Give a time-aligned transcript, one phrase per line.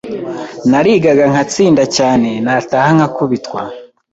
[0.69, 3.61] Narigaga nkatsinda cyane nataha nkakubitwa